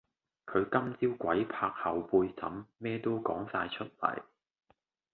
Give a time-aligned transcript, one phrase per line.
[0.47, 4.21] 佢今朝鬼拍後背枕咩都講哂出黎